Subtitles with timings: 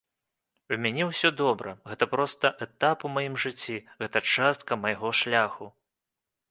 [0.77, 5.65] У мяне ўсё добра, гэта проста этап у маім жыцці, гэта частка майго шляху.